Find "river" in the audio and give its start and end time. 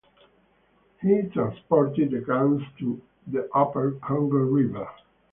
4.37-4.87